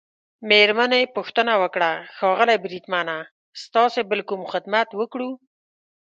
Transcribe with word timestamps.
مېرمنې 0.49 0.97
يې 1.01 1.11
پوښتنه 1.15 1.53
وکړه: 1.63 1.91
ښاغلی 2.15 2.57
بریدمنه، 2.63 3.17
ستاسي 3.63 4.01
بل 4.09 4.19
کوم 4.29 4.41
خدمت 4.51 4.89
وکړو؟ 4.99 5.29